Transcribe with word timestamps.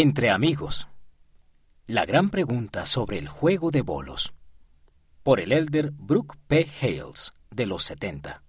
Entre 0.00 0.30
amigos. 0.30 0.86
La 1.88 2.06
gran 2.06 2.30
pregunta 2.30 2.86
sobre 2.86 3.18
el 3.18 3.26
juego 3.26 3.72
de 3.72 3.82
bolos. 3.82 4.32
Por 5.24 5.40
el 5.40 5.50
elder 5.50 5.90
Brooke 5.90 6.36
P. 6.46 6.68
Hales, 6.80 7.32
de 7.50 7.66
los 7.66 7.82
70. 7.82 8.44